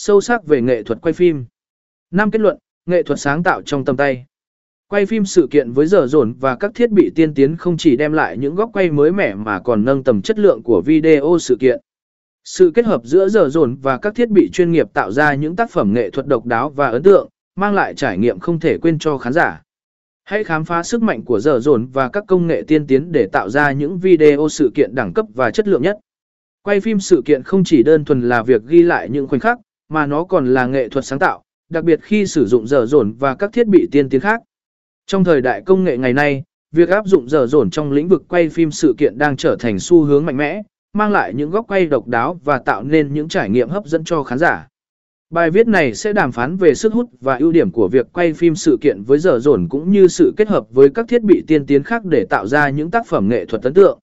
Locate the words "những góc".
8.38-8.70, 41.34-41.64